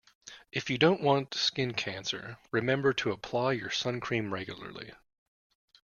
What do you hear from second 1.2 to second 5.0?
skin cancer, remember to apply your suncream regularly